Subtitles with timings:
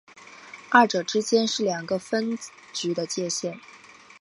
[0.69, 2.35] 二者之间是两个分
[2.73, 3.59] 局的界线。